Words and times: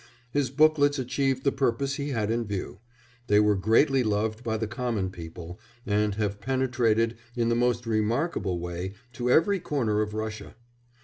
His 0.31 0.49
booklets 0.49 0.97
achieved 0.97 1.43
the 1.43 1.51
purpose 1.51 1.97
he 1.97 2.09
had 2.09 2.31
in 2.31 2.43
view; 2.43 2.79
they 3.27 3.39
were 3.39 3.53
greatly 3.55 4.01
loved 4.03 4.43
by 4.43 4.57
the 4.57 4.65
common 4.65 5.11
people, 5.11 5.59
and 5.85 6.15
have 6.15 6.39
penetrated, 6.41 7.17
in 7.35 7.49
the 7.49 7.55
most 7.55 7.85
remarkable 7.85 8.57
way, 8.59 8.95
to 9.13 9.29
every 9.29 9.59
corner 9.59 10.01
of 10.01 10.15
Russia. 10.15 10.55